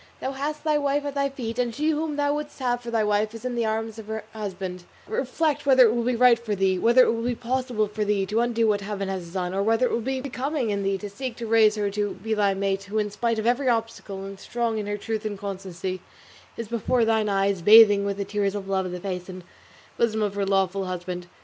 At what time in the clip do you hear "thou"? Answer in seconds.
0.19-0.31, 2.15-2.33